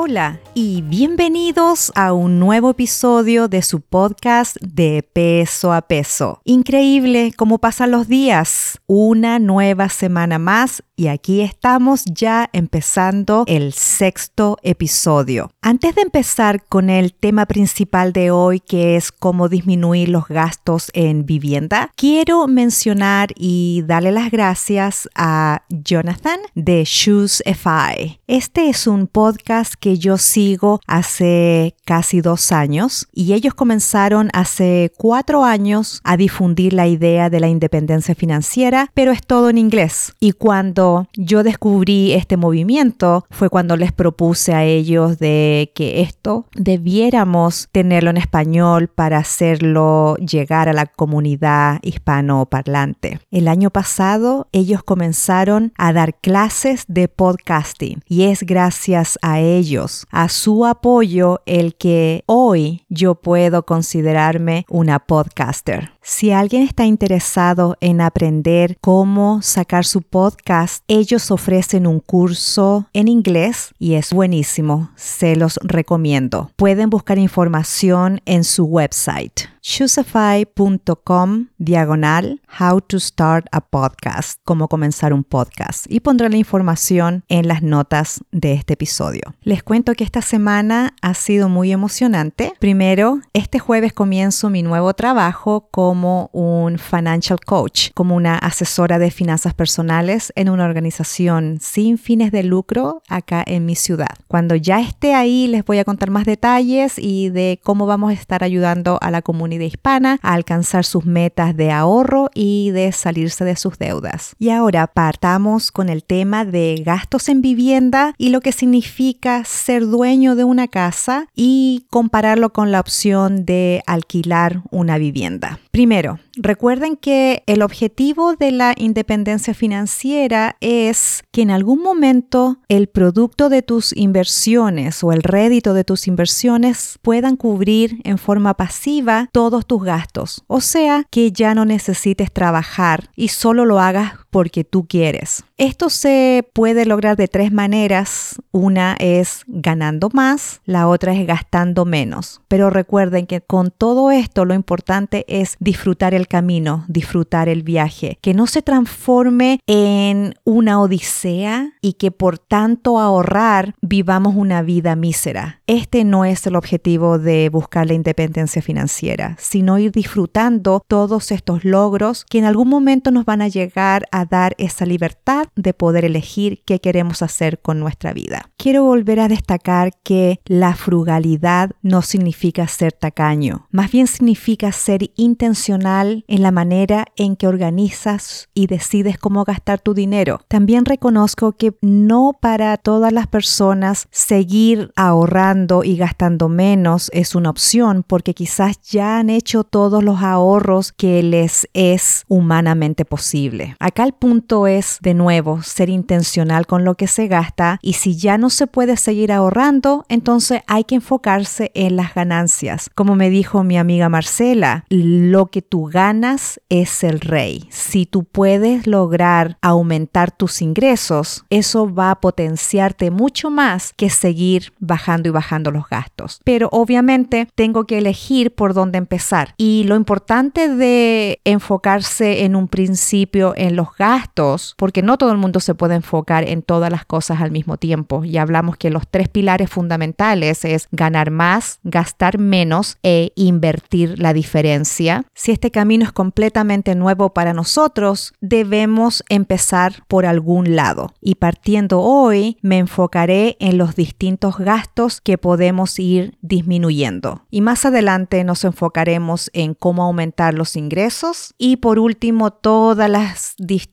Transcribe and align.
Hola 0.00 0.38
y 0.54 0.82
bienvenidos 0.82 1.90
a 1.96 2.12
un 2.12 2.38
nuevo 2.38 2.70
episodio 2.70 3.48
de 3.48 3.62
su 3.62 3.80
podcast 3.80 4.56
de 4.60 5.02
peso 5.02 5.72
a 5.72 5.82
peso. 5.82 6.40
Increíble 6.44 7.32
cómo 7.36 7.58
pasan 7.58 7.90
los 7.90 8.06
días. 8.06 8.78
Una 8.86 9.40
nueva 9.40 9.88
semana 9.88 10.38
más 10.38 10.84
y 10.98 11.06
aquí 11.06 11.42
estamos 11.42 12.04
ya 12.06 12.50
empezando 12.52 13.44
el 13.46 13.72
sexto 13.72 14.58
episodio. 14.64 15.52
Antes 15.62 15.94
de 15.94 16.02
empezar 16.02 16.64
con 16.64 16.90
el 16.90 17.14
tema 17.14 17.46
principal 17.46 18.12
de 18.12 18.32
hoy 18.32 18.58
que 18.58 18.96
es 18.96 19.12
cómo 19.12 19.48
disminuir 19.48 20.08
los 20.08 20.26
gastos 20.26 20.90
en 20.94 21.24
vivienda, 21.24 21.92
quiero 21.94 22.48
mencionar 22.48 23.28
y 23.36 23.84
darle 23.86 24.10
las 24.10 24.32
gracias 24.32 25.08
a 25.14 25.62
Jonathan 25.68 26.40
de 26.56 26.82
Shoes 26.84 27.44
FI. 27.46 28.18
Este 28.26 28.68
es 28.68 28.88
un 28.88 29.06
podcast 29.06 29.74
que 29.78 29.98
yo 29.98 30.18
sigo 30.18 30.80
hace 30.88 31.76
casi 31.84 32.20
dos 32.22 32.50
años 32.50 33.06
y 33.12 33.34
ellos 33.34 33.54
comenzaron 33.54 34.30
hace 34.32 34.92
cuatro 34.96 35.44
años 35.44 36.00
a 36.02 36.16
difundir 36.16 36.72
la 36.72 36.88
idea 36.88 37.30
de 37.30 37.38
la 37.38 37.46
independencia 37.46 38.16
financiera, 38.16 38.90
pero 38.94 39.12
es 39.12 39.24
todo 39.24 39.48
en 39.48 39.58
inglés. 39.58 40.12
Y 40.18 40.32
cuando 40.32 40.87
yo 41.14 41.42
descubrí 41.42 42.12
este 42.12 42.36
movimiento 42.36 43.24
fue 43.30 43.50
cuando 43.50 43.76
les 43.76 43.92
propuse 43.92 44.54
a 44.54 44.64
ellos 44.64 45.18
de 45.18 45.72
que 45.74 46.00
esto 46.00 46.46
debiéramos 46.54 47.68
tenerlo 47.72 48.10
en 48.10 48.16
español 48.16 48.88
para 48.88 49.18
hacerlo 49.18 50.16
llegar 50.16 50.68
a 50.68 50.72
la 50.72 50.86
comunidad 50.86 51.78
hispanoparlante. 51.82 53.20
El 53.30 53.48
año 53.48 53.70
pasado 53.70 54.48
ellos 54.52 54.82
comenzaron 54.82 55.72
a 55.76 55.92
dar 55.92 56.14
clases 56.14 56.84
de 56.88 57.08
podcasting 57.08 58.02
y 58.06 58.24
es 58.24 58.42
gracias 58.42 59.18
a 59.22 59.40
ellos, 59.40 60.06
a 60.10 60.28
su 60.28 60.66
apoyo, 60.66 61.40
el 61.46 61.74
que 61.76 62.22
hoy 62.26 62.84
yo 62.88 63.16
puedo 63.16 63.64
considerarme 63.64 64.64
una 64.68 64.98
podcaster. 64.98 65.92
Si 66.10 66.32
alguien 66.32 66.62
está 66.62 66.86
interesado 66.86 67.76
en 67.82 68.00
aprender 68.00 68.78
cómo 68.80 69.42
sacar 69.42 69.84
su 69.84 70.00
podcast, 70.00 70.82
ellos 70.88 71.30
ofrecen 71.30 71.86
un 71.86 72.00
curso 72.00 72.88
en 72.94 73.08
inglés 73.08 73.74
y 73.78 73.92
es 73.92 74.14
buenísimo. 74.14 74.90
Se 74.96 75.36
los 75.36 75.60
recomiendo. 75.62 76.50
Pueden 76.56 76.88
buscar 76.88 77.18
información 77.18 78.22
en 78.24 78.44
su 78.44 78.64
website 78.64 79.48
choosify.com 79.68 81.48
diagonal 81.58 82.40
how 82.58 82.80
to 82.80 82.98
start 82.98 83.46
a 83.52 83.60
podcast, 83.60 84.40
cómo 84.44 84.66
comenzar 84.66 85.12
un 85.12 85.24
podcast 85.24 85.84
y 85.90 86.00
pondré 86.00 86.30
la 86.30 86.38
información 86.38 87.22
en 87.28 87.46
las 87.48 87.62
notas 87.62 88.24
de 88.32 88.54
este 88.54 88.74
episodio. 88.74 89.20
Les 89.42 89.62
cuento 89.62 89.92
que 89.92 90.04
esta 90.04 90.22
semana 90.22 90.94
ha 91.02 91.12
sido 91.12 91.50
muy 91.50 91.70
emocionante. 91.70 92.54
Primero, 92.58 93.20
este 93.34 93.58
jueves 93.58 93.92
comienzo 93.92 94.48
mi 94.48 94.62
nuevo 94.62 94.94
trabajo 94.94 95.68
como 95.70 95.97
un 96.32 96.78
financial 96.78 97.38
coach, 97.40 97.90
como 97.94 98.14
una 98.14 98.36
asesora 98.38 98.98
de 98.98 99.10
finanzas 99.10 99.54
personales 99.54 100.32
en 100.36 100.48
una 100.48 100.64
organización 100.64 101.58
sin 101.60 101.98
fines 101.98 102.32
de 102.32 102.42
lucro 102.42 103.02
acá 103.08 103.42
en 103.46 103.66
mi 103.66 103.74
ciudad. 103.74 104.16
Cuando 104.28 104.54
ya 104.54 104.80
esté 104.80 105.14
ahí 105.14 105.46
les 105.48 105.64
voy 105.64 105.78
a 105.78 105.84
contar 105.84 106.10
más 106.10 106.24
detalles 106.24 106.98
y 106.98 107.30
de 107.30 107.60
cómo 107.62 107.86
vamos 107.86 108.10
a 108.10 108.14
estar 108.14 108.44
ayudando 108.44 108.98
a 109.00 109.10
la 109.10 109.22
comunidad 109.22 109.64
hispana 109.64 110.18
a 110.22 110.34
alcanzar 110.34 110.84
sus 110.84 111.04
metas 111.04 111.56
de 111.56 111.70
ahorro 111.70 112.30
y 112.34 112.70
de 112.70 112.92
salirse 112.92 113.44
de 113.44 113.56
sus 113.56 113.78
deudas. 113.78 114.34
Y 114.38 114.50
ahora 114.50 114.86
partamos 114.86 115.70
con 115.70 115.88
el 115.88 116.04
tema 116.04 116.44
de 116.44 116.82
gastos 116.84 117.28
en 117.28 117.42
vivienda 117.42 118.14
y 118.18 118.30
lo 118.30 118.40
que 118.40 118.52
significa 118.52 119.44
ser 119.44 119.86
dueño 119.86 120.36
de 120.36 120.44
una 120.44 120.68
casa 120.68 121.26
y 121.34 121.86
compararlo 121.90 122.52
con 122.52 122.72
la 122.72 122.80
opción 122.80 123.44
de 123.44 123.82
alquilar 123.86 124.62
una 124.70 124.98
vivienda. 124.98 125.58
Primero, 125.70 126.18
recuerden 126.36 126.96
que 126.96 127.42
el 127.46 127.62
objetivo 127.62 128.36
de 128.36 128.52
la 128.52 128.74
independencia 128.76 129.54
financiera 129.54 130.56
es 130.60 131.22
que 131.30 131.42
en 131.42 131.50
algún 131.50 131.82
momento 131.82 132.58
el 132.68 132.88
producto 132.88 133.48
de 133.48 133.62
tus 133.62 133.96
inversiones 133.96 135.04
o 135.04 135.12
el 135.12 135.22
rédito 135.22 135.74
de 135.74 135.84
tus 135.84 136.08
inversiones 136.08 136.98
puedan 137.02 137.36
cubrir 137.36 138.00
en 138.04 138.18
forma 138.18 138.54
pasiva 138.54 139.28
todos 139.32 139.66
tus 139.66 139.82
gastos. 139.82 140.44
O 140.46 140.60
sea, 140.60 141.04
que 141.10 141.32
ya 141.32 141.54
no 141.54 141.64
necesites 141.64 142.32
trabajar 142.32 143.10
y 143.14 143.28
solo 143.28 143.64
lo 143.64 143.78
hagas 143.78 144.12
porque 144.30 144.64
tú 144.64 144.86
quieres. 144.86 145.44
Esto 145.56 145.90
se 145.90 146.48
puede 146.52 146.86
lograr 146.86 147.16
de 147.16 147.28
tres 147.28 147.52
maneras. 147.52 148.36
Una 148.52 148.96
es 148.98 149.42
ganando 149.46 150.08
más, 150.12 150.60
la 150.64 150.88
otra 150.88 151.12
es 151.14 151.26
gastando 151.26 151.84
menos. 151.84 152.40
Pero 152.48 152.70
recuerden 152.70 153.26
que 153.26 153.40
con 153.40 153.70
todo 153.70 154.10
esto 154.10 154.44
lo 154.44 154.54
importante 154.54 155.24
es 155.28 155.56
disfrutar 155.58 156.14
el 156.14 156.28
camino, 156.28 156.84
disfrutar 156.88 157.48
el 157.48 157.62
viaje, 157.62 158.18
que 158.20 158.34
no 158.34 158.46
se 158.46 158.62
transforme 158.62 159.60
en 159.66 160.34
una 160.44 160.80
odisea 160.80 161.72
y 161.80 161.94
que 161.94 162.10
por 162.10 162.38
tanto 162.38 162.98
ahorrar 162.98 163.74
vivamos 163.80 164.34
una 164.36 164.62
vida 164.62 164.94
mísera. 164.96 165.60
Este 165.66 166.04
no 166.04 166.24
es 166.24 166.46
el 166.46 166.56
objetivo 166.56 167.18
de 167.18 167.48
buscar 167.48 167.86
la 167.86 167.94
independencia 167.94 168.62
financiera, 168.62 169.36
sino 169.38 169.78
ir 169.78 169.92
disfrutando 169.92 170.82
todos 170.86 171.32
estos 171.32 171.64
logros 171.64 172.24
que 172.28 172.38
en 172.38 172.44
algún 172.44 172.68
momento 172.68 173.10
nos 173.10 173.24
van 173.24 173.42
a 173.42 173.48
llegar 173.48 174.06
a 174.12 174.17
dar 174.24 174.54
esa 174.58 174.86
libertad 174.86 175.48
de 175.56 175.74
poder 175.74 176.04
elegir 176.04 176.62
qué 176.64 176.80
queremos 176.80 177.22
hacer 177.22 177.60
con 177.60 177.80
nuestra 177.80 178.12
vida. 178.12 178.50
Quiero 178.56 178.84
volver 178.84 179.20
a 179.20 179.28
destacar 179.28 179.92
que 180.02 180.40
la 180.44 180.74
frugalidad 180.74 181.70
no 181.82 182.02
significa 182.02 182.66
ser 182.68 182.92
tacaño, 182.92 183.66
más 183.70 183.90
bien 183.90 184.06
significa 184.06 184.72
ser 184.72 185.10
intencional 185.16 186.24
en 186.28 186.42
la 186.42 186.50
manera 186.50 187.06
en 187.16 187.36
que 187.36 187.46
organizas 187.46 188.48
y 188.54 188.66
decides 188.66 189.18
cómo 189.18 189.44
gastar 189.44 189.80
tu 189.80 189.94
dinero. 189.94 190.40
También 190.48 190.84
reconozco 190.84 191.52
que 191.52 191.76
no 191.80 192.32
para 192.40 192.76
todas 192.76 193.12
las 193.12 193.26
personas 193.26 194.08
seguir 194.10 194.92
ahorrando 194.96 195.84
y 195.84 195.96
gastando 195.96 196.48
menos 196.48 197.10
es 197.12 197.34
una 197.34 197.50
opción 197.50 198.04
porque 198.06 198.34
quizás 198.34 198.80
ya 198.82 199.18
han 199.18 199.30
hecho 199.30 199.64
todos 199.64 200.02
los 200.02 200.22
ahorros 200.22 200.92
que 200.92 201.22
les 201.22 201.68
es 201.74 202.24
humanamente 202.28 203.04
posible. 203.04 203.76
Acá 203.78 204.07
el 204.08 204.14
punto 204.14 204.66
es, 204.66 204.98
de 205.02 205.12
nuevo, 205.12 205.62
ser 205.62 205.90
intencional 205.90 206.66
con 206.66 206.82
lo 206.82 206.94
que 206.94 207.06
se 207.06 207.28
gasta 207.28 207.78
y 207.82 207.92
si 207.92 208.16
ya 208.16 208.38
no 208.38 208.48
se 208.48 208.66
puede 208.66 208.96
seguir 208.96 209.32
ahorrando, 209.32 210.06
entonces 210.08 210.62
hay 210.66 210.84
que 210.84 210.94
enfocarse 210.94 211.70
en 211.74 211.96
las 211.96 212.14
ganancias. 212.14 212.88
Como 212.94 213.16
me 213.16 213.28
dijo 213.28 213.64
mi 213.64 213.76
amiga 213.76 214.08
Marcela, 214.08 214.86
lo 214.88 215.46
que 215.46 215.60
tú 215.60 215.84
ganas 215.84 216.58
es 216.70 217.04
el 217.04 217.20
rey. 217.20 217.68
Si 217.70 218.06
tú 218.06 218.24
puedes 218.24 218.86
lograr 218.86 219.58
aumentar 219.60 220.30
tus 220.30 220.62
ingresos, 220.62 221.44
eso 221.50 221.92
va 221.92 222.10
a 222.10 222.20
potenciarte 222.20 223.10
mucho 223.10 223.50
más 223.50 223.92
que 223.94 224.08
seguir 224.08 224.72
bajando 224.78 225.28
y 225.28 225.32
bajando 225.32 225.70
los 225.70 225.86
gastos. 225.86 226.40
Pero 226.44 226.70
obviamente 226.72 227.46
tengo 227.54 227.84
que 227.84 227.98
elegir 227.98 228.54
por 228.54 228.72
dónde 228.72 228.96
empezar. 228.96 229.52
Y 229.58 229.84
lo 229.84 229.96
importante 229.96 230.74
de 230.74 231.40
enfocarse 231.44 232.44
en 232.44 232.56
un 232.56 232.68
principio 232.68 233.52
en 233.54 233.76
los 233.76 233.97
gastos, 233.98 234.74
porque 234.78 235.02
no 235.02 235.18
todo 235.18 235.32
el 235.32 235.38
mundo 235.38 235.60
se 235.60 235.74
puede 235.74 235.96
enfocar 235.96 236.48
en 236.48 236.62
todas 236.62 236.90
las 236.90 237.04
cosas 237.04 237.42
al 237.42 237.50
mismo 237.50 237.76
tiempo. 237.76 238.24
Y 238.24 238.38
hablamos 238.38 238.76
que 238.76 238.90
los 238.90 239.06
tres 239.08 239.28
pilares 239.28 239.68
fundamentales 239.68 240.64
es 240.64 240.88
ganar 240.92 241.30
más, 241.30 241.80
gastar 241.82 242.38
menos 242.38 242.96
e 243.02 243.32
invertir 243.34 244.18
la 244.18 244.32
diferencia. 244.32 245.24
Si 245.34 245.52
este 245.52 245.70
camino 245.70 246.04
es 246.04 246.12
completamente 246.12 246.94
nuevo 246.94 247.34
para 247.34 247.52
nosotros, 247.52 248.32
debemos 248.40 249.24
empezar 249.28 250.04
por 250.06 250.24
algún 250.24 250.76
lado. 250.76 251.12
Y 251.20 251.34
partiendo 251.34 252.00
hoy, 252.00 252.58
me 252.62 252.78
enfocaré 252.78 253.56
en 253.60 253.78
los 253.78 253.96
distintos 253.96 254.58
gastos 254.58 255.20
que 255.20 255.38
podemos 255.38 255.98
ir 255.98 256.38
disminuyendo. 256.40 257.42
Y 257.50 257.60
más 257.60 257.84
adelante 257.84 258.44
nos 258.44 258.64
enfocaremos 258.64 259.50
en 259.52 259.74
cómo 259.74 260.04
aumentar 260.04 260.54
los 260.54 260.76
ingresos 260.76 261.54
y 261.58 261.76
por 261.76 261.98
último 261.98 262.52
todas 262.52 263.10
las 263.10 263.54
distintas 263.58 263.87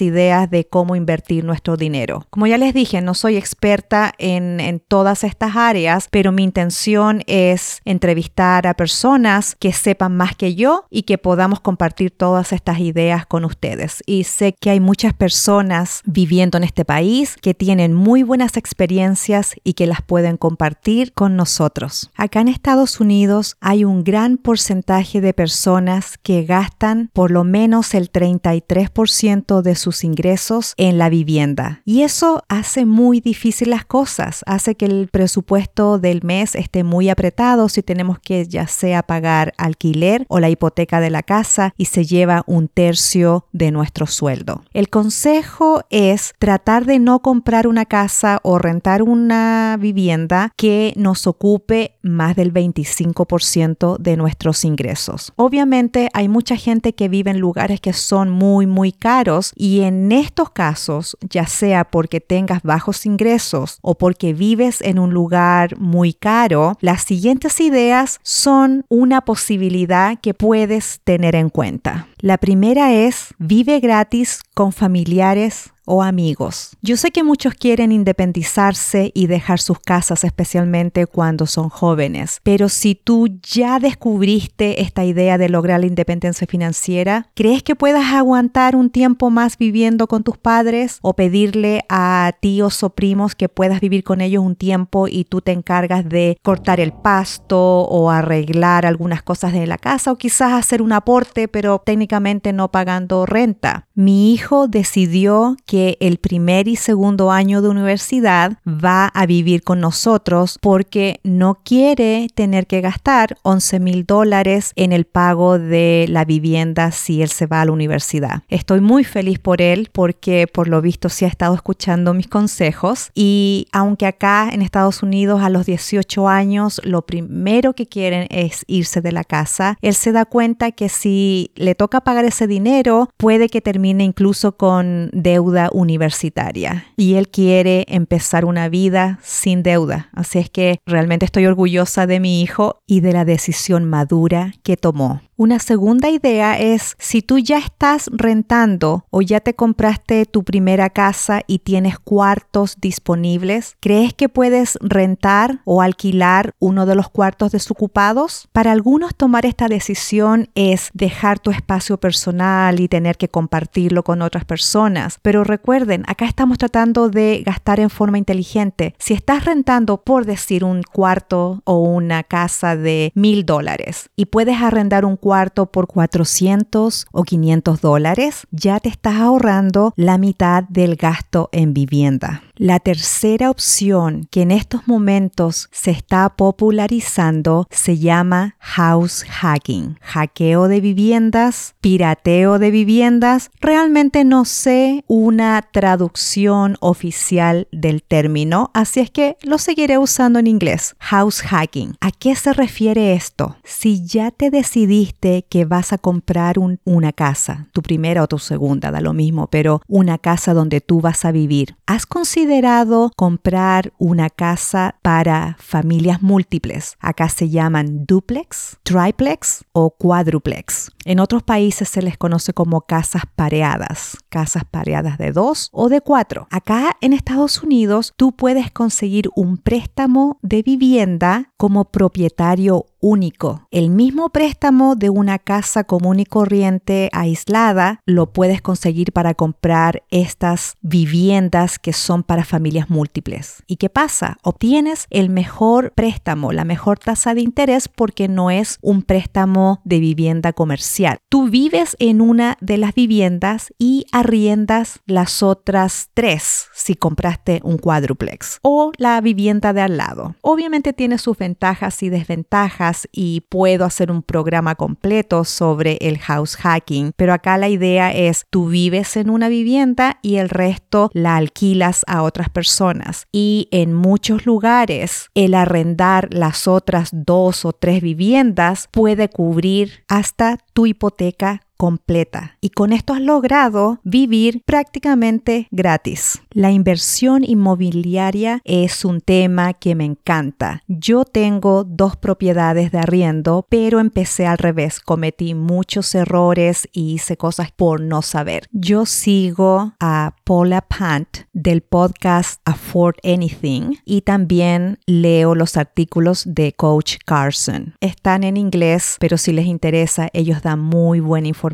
ideas 0.00 0.50
de 0.50 0.66
cómo 0.66 0.96
invertir 0.96 1.44
nuestro 1.44 1.76
dinero. 1.76 2.26
Como 2.30 2.46
ya 2.46 2.58
les 2.58 2.74
dije, 2.74 3.00
no 3.00 3.14
soy 3.14 3.36
experta 3.36 4.12
en, 4.18 4.60
en 4.60 4.80
todas 4.80 5.24
estas 5.24 5.56
áreas, 5.56 6.08
pero 6.10 6.32
mi 6.32 6.42
intención 6.42 7.22
es 7.26 7.80
entrevistar 7.84 8.66
a 8.66 8.74
personas 8.74 9.56
que 9.58 9.72
sepan 9.72 10.16
más 10.16 10.36
que 10.36 10.54
yo 10.54 10.84
y 10.90 11.02
que 11.02 11.18
podamos 11.18 11.60
compartir 11.60 12.10
todas 12.10 12.52
estas 12.52 12.78
ideas 12.80 13.26
con 13.26 13.44
ustedes. 13.44 14.02
Y 14.06 14.24
sé 14.24 14.54
que 14.58 14.70
hay 14.70 14.80
muchas 14.80 15.12
personas 15.14 16.02
viviendo 16.04 16.58
en 16.58 16.64
este 16.64 16.84
país 16.84 17.36
que 17.40 17.54
tienen 17.54 17.94
muy 17.94 18.22
buenas 18.22 18.56
experiencias 18.56 19.54
y 19.64 19.74
que 19.74 19.86
las 19.86 20.02
pueden 20.02 20.36
compartir 20.36 21.12
con 21.12 21.36
nosotros. 21.36 22.10
Acá 22.16 22.40
en 22.40 22.48
Estados 22.48 23.00
Unidos 23.00 23.56
hay 23.60 23.84
un 23.84 24.04
gran 24.04 24.36
porcentaje 24.36 25.20
de 25.20 25.32
personas 25.32 26.18
que 26.22 26.44
gastan 26.44 27.10
por 27.12 27.30
lo 27.30 27.44
menos 27.44 27.94
el 27.94 28.10
33% 28.10 29.39
de 29.40 29.74
sus 29.74 30.04
ingresos 30.04 30.74
en 30.76 30.98
la 30.98 31.08
vivienda. 31.08 31.80
Y 31.84 32.02
eso 32.02 32.44
hace 32.48 32.84
muy 32.84 33.20
difícil 33.20 33.70
las 33.70 33.84
cosas, 33.84 34.42
hace 34.46 34.74
que 34.74 34.84
el 34.84 35.08
presupuesto 35.10 35.98
del 35.98 36.22
mes 36.22 36.54
esté 36.54 36.84
muy 36.84 37.08
apretado 37.08 37.68
si 37.68 37.82
tenemos 37.82 38.18
que 38.18 38.46
ya 38.46 38.66
sea 38.66 39.02
pagar 39.02 39.54
alquiler 39.56 40.26
o 40.28 40.40
la 40.40 40.50
hipoteca 40.50 41.00
de 41.00 41.10
la 41.10 41.22
casa 41.22 41.72
y 41.78 41.86
se 41.86 42.04
lleva 42.04 42.44
un 42.46 42.68
tercio 42.68 43.46
de 43.52 43.70
nuestro 43.70 44.06
sueldo. 44.06 44.62
El 44.74 44.90
consejo 44.90 45.82
es 45.88 46.34
tratar 46.38 46.84
de 46.84 46.98
no 46.98 47.20
comprar 47.20 47.66
una 47.66 47.86
casa 47.86 48.40
o 48.42 48.58
rentar 48.58 49.02
una 49.02 49.78
vivienda 49.80 50.52
que 50.56 50.92
nos 50.96 51.26
ocupe 51.26 51.96
más 52.02 52.36
del 52.36 52.52
25% 52.52 53.96
de 53.98 54.16
nuestros 54.16 54.64
ingresos. 54.64 55.32
Obviamente 55.36 56.10
hay 56.12 56.28
mucha 56.28 56.56
gente 56.56 56.94
que 56.94 57.08
vive 57.08 57.30
en 57.30 57.40
lugares 57.40 57.80
que 57.80 57.94
son 57.94 58.30
muy 58.30 58.66
muy 58.66 58.92
caros 58.92 59.29
y 59.54 59.82
en 59.82 60.12
estos 60.12 60.50
casos, 60.50 61.16
ya 61.20 61.46
sea 61.46 61.84
porque 61.84 62.20
tengas 62.20 62.62
bajos 62.62 63.06
ingresos 63.06 63.78
o 63.82 63.94
porque 63.96 64.32
vives 64.32 64.80
en 64.80 64.98
un 64.98 65.12
lugar 65.12 65.78
muy 65.78 66.12
caro, 66.12 66.76
las 66.80 67.02
siguientes 67.02 67.60
ideas 67.60 68.18
son 68.22 68.84
una 68.88 69.20
posibilidad 69.20 70.18
que 70.20 70.34
puedes 70.34 71.00
tener 71.04 71.34
en 71.34 71.50
cuenta. 71.50 72.08
La 72.18 72.38
primera 72.38 72.92
es 72.92 73.34
vive 73.38 73.80
gratis 73.80 74.40
con 74.54 74.72
familiares 74.72 75.70
o 75.84 76.02
amigos. 76.02 76.76
Yo 76.82 76.96
sé 76.96 77.10
que 77.10 77.24
muchos 77.24 77.54
quieren 77.54 77.92
independizarse 77.92 79.10
y 79.14 79.26
dejar 79.26 79.60
sus 79.60 79.78
casas, 79.78 80.24
especialmente 80.24 81.06
cuando 81.06 81.46
son 81.46 81.68
jóvenes, 81.68 82.40
pero 82.42 82.68
si 82.68 82.94
tú 82.94 83.28
ya 83.42 83.78
descubriste 83.78 84.82
esta 84.82 85.04
idea 85.04 85.38
de 85.38 85.48
lograr 85.48 85.80
la 85.80 85.86
independencia 85.86 86.46
financiera, 86.46 87.30
¿crees 87.34 87.62
que 87.62 87.74
puedas 87.76 88.12
aguantar 88.12 88.76
un 88.76 88.90
tiempo 88.90 89.30
más 89.30 89.58
viviendo 89.58 90.06
con 90.06 90.22
tus 90.22 90.38
padres 90.38 90.98
o 91.02 91.14
pedirle 91.14 91.84
a 91.88 92.32
tíos 92.40 92.82
o 92.82 92.90
primos 92.90 93.34
que 93.34 93.48
puedas 93.48 93.80
vivir 93.80 94.04
con 94.04 94.20
ellos 94.20 94.44
un 94.44 94.56
tiempo 94.56 95.08
y 95.08 95.24
tú 95.24 95.40
te 95.40 95.52
encargas 95.52 96.08
de 96.08 96.38
cortar 96.42 96.80
el 96.80 96.92
pasto 96.92 97.80
o 97.82 98.10
arreglar 98.10 98.86
algunas 98.86 99.22
cosas 99.22 99.52
de 99.52 99.66
la 99.66 99.78
casa 99.78 100.12
o 100.12 100.16
quizás 100.16 100.52
hacer 100.52 100.82
un 100.82 100.92
aporte, 100.92 101.48
pero 101.48 101.82
técnicamente 101.84 102.52
no 102.52 102.70
pagando 102.70 103.26
renta? 103.26 103.86
Mi 103.94 104.32
hijo 104.32 104.68
decidió 104.68 105.56
que 105.70 105.96
el 106.00 106.18
primer 106.18 106.66
y 106.66 106.74
segundo 106.74 107.30
año 107.30 107.62
de 107.62 107.68
universidad 107.68 108.58
va 108.66 109.06
a 109.06 109.24
vivir 109.24 109.62
con 109.62 109.78
nosotros 109.78 110.58
porque 110.60 111.20
no 111.22 111.60
quiere 111.62 112.26
tener 112.34 112.66
que 112.66 112.80
gastar 112.80 113.36
11 113.42 113.78
mil 113.78 114.04
dólares 114.04 114.72
en 114.74 114.92
el 114.92 115.04
pago 115.04 115.60
de 115.60 116.06
la 116.08 116.24
vivienda 116.24 116.90
si 116.90 117.22
él 117.22 117.28
se 117.28 117.46
va 117.46 117.60
a 117.60 117.66
la 117.66 117.70
universidad. 117.70 118.42
Estoy 118.48 118.80
muy 118.80 119.04
feliz 119.04 119.38
por 119.38 119.62
él 119.62 119.90
porque 119.92 120.48
por 120.52 120.66
lo 120.66 120.82
visto 120.82 121.08
sí 121.08 121.24
ha 121.24 121.28
estado 121.28 121.54
escuchando 121.54 122.14
mis 122.14 122.26
consejos 122.26 123.12
y 123.14 123.68
aunque 123.70 124.06
acá 124.06 124.50
en 124.52 124.62
Estados 124.62 125.04
Unidos 125.04 125.40
a 125.40 125.50
los 125.50 125.66
18 125.66 126.26
años 126.26 126.80
lo 126.82 127.02
primero 127.02 127.74
que 127.74 127.86
quieren 127.86 128.26
es 128.30 128.64
irse 128.66 129.02
de 129.02 129.12
la 129.12 129.22
casa, 129.22 129.78
él 129.82 129.94
se 129.94 130.10
da 130.10 130.24
cuenta 130.24 130.72
que 130.72 130.88
si 130.88 131.52
le 131.54 131.76
toca 131.76 132.00
pagar 132.00 132.24
ese 132.24 132.48
dinero 132.48 133.08
puede 133.16 133.48
que 133.48 133.60
termine 133.60 134.02
incluso 134.02 134.56
con 134.56 135.10
deuda 135.12 135.59
universitaria 135.70 136.86
y 136.96 137.14
él 137.14 137.28
quiere 137.28 137.84
empezar 137.88 138.44
una 138.44 138.68
vida 138.68 139.18
sin 139.22 139.62
deuda. 139.62 140.08
Así 140.12 140.38
es 140.38 140.48
que 140.48 140.78
realmente 140.86 141.26
estoy 141.26 141.46
orgullosa 141.46 142.06
de 142.06 142.20
mi 142.20 142.40
hijo 142.40 142.80
y 142.86 143.00
de 143.00 143.12
la 143.12 143.24
decisión 143.24 143.84
madura 143.84 144.54
que 144.62 144.76
tomó. 144.76 145.20
Una 145.40 145.58
segunda 145.58 146.10
idea 146.10 146.58
es 146.58 146.96
si 146.98 147.22
tú 147.22 147.38
ya 147.38 147.56
estás 147.56 148.10
rentando 148.12 149.06
o 149.08 149.22
ya 149.22 149.40
te 149.40 149.54
compraste 149.54 150.26
tu 150.26 150.44
primera 150.44 150.90
casa 150.90 151.40
y 151.46 151.60
tienes 151.60 151.98
cuartos 151.98 152.76
disponibles, 152.78 153.74
¿crees 153.80 154.12
que 154.12 154.28
puedes 154.28 154.76
rentar 154.82 155.62
o 155.64 155.80
alquilar 155.80 156.52
uno 156.58 156.84
de 156.84 156.94
los 156.94 157.08
cuartos 157.08 157.52
desocupados? 157.52 158.50
Para 158.52 158.72
algunos 158.72 159.14
tomar 159.14 159.46
esta 159.46 159.68
decisión 159.68 160.50
es 160.54 160.90
dejar 160.92 161.38
tu 161.38 161.52
espacio 161.52 161.98
personal 161.98 162.78
y 162.78 162.88
tener 162.88 163.16
que 163.16 163.30
compartirlo 163.30 164.02
con 164.02 164.20
otras 164.20 164.44
personas, 164.44 165.20
pero 165.22 165.42
recuerden, 165.42 166.04
acá 166.06 166.26
estamos 166.26 166.58
tratando 166.58 167.08
de 167.08 167.42
gastar 167.46 167.80
en 167.80 167.88
forma 167.88 168.18
inteligente. 168.18 168.94
Si 168.98 169.14
estás 169.14 169.46
rentando, 169.46 170.02
por 170.02 170.26
decir, 170.26 170.64
un 170.64 170.82
cuarto 170.82 171.62
o 171.64 171.78
una 171.78 172.24
casa 172.24 172.76
de 172.76 173.10
mil 173.14 173.46
dólares 173.46 174.10
y 174.16 174.26
puedes 174.26 174.60
arrendar 174.60 175.06
un 175.06 175.16
cuarto 175.16 175.29
cuarto 175.30 175.66
por 175.66 175.86
400 175.86 177.06
o 177.12 177.22
500 177.22 177.80
dólares, 177.80 178.48
ya 178.50 178.80
te 178.80 178.88
estás 178.88 179.14
ahorrando 179.14 179.92
la 179.94 180.18
mitad 180.18 180.64
del 180.64 180.96
gasto 180.96 181.50
en 181.52 181.72
vivienda. 181.72 182.42
La 182.62 182.78
tercera 182.78 183.48
opción 183.48 184.28
que 184.30 184.42
en 184.42 184.50
estos 184.50 184.86
momentos 184.86 185.70
se 185.72 185.92
está 185.92 186.28
popularizando 186.28 187.66
se 187.70 187.96
llama 187.96 188.56
house 188.58 189.24
hacking, 189.26 189.96
hackeo 190.02 190.68
de 190.68 190.82
viviendas, 190.82 191.74
pirateo 191.80 192.58
de 192.58 192.70
viviendas. 192.70 193.50
Realmente 193.62 194.24
no 194.24 194.44
sé 194.44 195.06
una 195.08 195.66
traducción 195.72 196.76
oficial 196.80 197.66
del 197.72 198.02
término, 198.02 198.70
así 198.74 199.00
es 199.00 199.10
que 199.10 199.38
lo 199.40 199.56
seguiré 199.56 199.96
usando 199.96 200.38
en 200.38 200.46
inglés. 200.46 200.96
House 200.98 201.40
hacking. 201.40 201.96
¿A 202.02 202.10
qué 202.10 202.36
se 202.36 202.52
refiere 202.52 203.14
esto? 203.14 203.56
Si 203.64 204.04
ya 204.04 204.30
te 204.30 204.50
decidiste 204.50 205.46
que 205.48 205.64
vas 205.64 205.94
a 205.94 205.98
comprar 205.98 206.56
una 206.84 207.12
casa, 207.14 207.68
tu 207.72 207.80
primera 207.80 208.22
o 208.22 208.28
tu 208.28 208.38
segunda, 208.38 208.90
da 208.90 209.00
lo 209.00 209.14
mismo, 209.14 209.46
pero 209.46 209.80
una 209.88 210.18
casa 210.18 210.52
donde 210.52 210.82
tú 210.82 211.00
vas 211.00 211.24
a 211.24 211.32
vivir, 211.32 211.76
¿has 211.86 212.04
considerado 212.04 212.49
considerado 212.50 213.12
comprar 213.16 213.92
una 213.98 214.28
casa 214.28 214.96
para 215.02 215.56
familias 215.60 216.20
múltiples. 216.20 216.96
Acá 216.98 217.28
se 217.28 217.48
llaman 217.48 218.06
duplex, 218.06 218.76
triplex 218.82 219.64
o 219.70 219.90
cuádruplex. 219.90 220.90
En 221.04 221.20
otros 221.20 221.44
países 221.44 221.88
se 221.88 222.02
les 222.02 222.18
conoce 222.18 222.52
como 222.52 222.80
casas 222.80 223.22
pareadas, 223.36 224.16
casas 224.28 224.64
pareadas 224.68 225.16
de 225.16 225.30
dos 225.30 225.70
o 225.72 225.88
de 225.88 226.00
cuatro. 226.00 226.48
Acá 226.50 226.96
en 227.00 227.12
Estados 227.12 227.62
Unidos 227.62 228.14
tú 228.16 228.32
puedes 228.32 228.72
conseguir 228.72 229.30
un 229.36 229.56
préstamo 229.56 230.38
de 230.42 230.62
vivienda 230.62 231.52
como 231.56 231.84
propietario 231.84 232.86
único. 233.00 233.66
El 233.70 233.90
mismo 233.90 234.28
préstamo 234.30 234.94
de 234.94 235.08
una 235.10 235.38
casa 235.38 235.84
común 235.84 236.20
y 236.20 236.26
corriente 236.26 237.08
aislada 237.12 238.00
lo 238.04 238.32
puedes 238.32 238.60
conseguir 238.60 239.12
para 239.12 239.34
comprar 239.34 240.02
estas 240.10 240.74
viviendas 240.82 241.78
que 241.78 241.92
son 241.92 242.22
para 242.22 242.39
familias 242.46 242.90
múltiples. 242.90 243.62
¿Y 243.66 243.76
qué 243.76 243.88
pasa? 243.88 244.38
Obtienes 244.42 245.06
el 245.10 245.30
mejor 245.30 245.92
préstamo, 245.94 246.52
la 246.52 246.64
mejor 246.64 246.98
tasa 246.98 247.34
de 247.34 247.40
interés 247.40 247.88
porque 247.88 248.28
no 248.28 248.50
es 248.50 248.78
un 248.82 249.02
préstamo 249.02 249.80
de 249.84 250.00
vivienda 250.00 250.52
comercial. 250.52 251.18
Tú 251.28 251.48
vives 251.48 251.96
en 251.98 252.20
una 252.20 252.56
de 252.60 252.78
las 252.78 252.94
viviendas 252.94 253.72
y 253.78 254.06
arriendas 254.12 255.00
las 255.06 255.42
otras 255.42 256.10
tres 256.14 256.68
si 256.74 256.94
compraste 256.94 257.60
un 257.64 257.78
cuádruplex 257.78 258.58
o 258.62 258.92
la 258.96 259.20
vivienda 259.20 259.72
de 259.72 259.80
al 259.80 259.96
lado. 259.96 260.34
Obviamente 260.42 260.92
tiene 260.92 261.18
sus 261.18 261.36
ventajas 261.36 262.02
y 262.02 262.08
desventajas 262.08 263.08
y 263.12 263.42
puedo 263.48 263.84
hacer 263.84 264.10
un 264.10 264.22
programa 264.22 264.74
completo 264.74 265.44
sobre 265.44 265.98
el 266.00 266.18
house 266.18 266.56
hacking, 266.56 267.12
pero 267.16 267.32
acá 267.32 267.58
la 267.58 267.68
idea 267.68 268.12
es 268.12 268.46
tú 268.50 268.68
vives 268.68 269.16
en 269.16 269.30
una 269.30 269.48
vivienda 269.48 270.18
y 270.22 270.36
el 270.36 270.48
resto 270.48 271.10
la 271.12 271.36
alquilas 271.36 272.04
a 272.06 272.19
otras 272.22 272.48
personas. 272.48 273.26
Y 273.32 273.68
en 273.70 273.94
muchos 273.94 274.46
lugares 274.46 275.30
el 275.34 275.54
arrendar 275.54 276.32
las 276.32 276.68
otras 276.68 277.10
dos 277.12 277.64
o 277.64 277.72
tres 277.72 278.02
viviendas 278.02 278.88
puede 278.90 279.28
cubrir 279.28 280.04
hasta 280.08 280.58
tu 280.72 280.86
hipoteca 280.86 281.62
completa 281.80 282.58
y 282.60 282.68
con 282.68 282.92
esto 282.92 283.14
has 283.14 283.22
logrado 283.22 284.00
vivir 284.04 284.62
prácticamente 284.66 285.66
gratis. 285.70 286.42
La 286.50 286.70
inversión 286.70 287.42
inmobiliaria 287.42 288.60
es 288.64 289.02
un 289.02 289.22
tema 289.22 289.72
que 289.72 289.94
me 289.94 290.04
encanta. 290.04 290.82
Yo 290.88 291.24
tengo 291.24 291.84
dos 291.84 292.18
propiedades 292.18 292.92
de 292.92 292.98
arriendo, 292.98 293.64
pero 293.70 293.98
empecé 293.98 294.46
al 294.46 294.58
revés. 294.58 295.00
Cometí 295.00 295.54
muchos 295.54 296.14
errores 296.14 296.86
y 296.92 297.14
hice 297.14 297.38
cosas 297.38 297.72
por 297.72 298.02
no 298.02 298.20
saber. 298.20 298.68
Yo 298.72 299.06
sigo 299.06 299.94
a 300.00 300.36
Paula 300.44 300.82
Pant 300.82 301.46
del 301.54 301.80
podcast 301.80 302.60
Afford 302.66 303.14
Anything 303.24 303.96
y 304.04 304.20
también 304.20 304.98
leo 305.06 305.54
los 305.54 305.78
artículos 305.78 306.42
de 306.44 306.74
Coach 306.74 307.16
Carson. 307.24 307.94
Están 308.02 308.44
en 308.44 308.58
inglés, 308.58 309.16
pero 309.18 309.38
si 309.38 309.52
les 309.52 309.64
interesa, 309.64 310.28
ellos 310.34 310.60
dan 310.60 310.80
muy 310.80 311.20
buena 311.20 311.48
información 311.48 311.69